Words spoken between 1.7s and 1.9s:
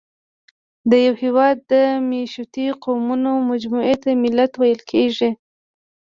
د